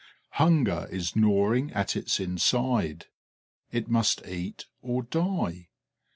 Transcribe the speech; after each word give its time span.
Hunger 0.31 0.87
is 0.91 1.15
gnawing 1.15 1.71
at 1.73 1.95
its 1.95 2.19
inside; 2.19 3.05
it 3.71 3.87
must 3.87 4.27
eat 4.27 4.65
or 4.81 5.03
die. 5.03 5.69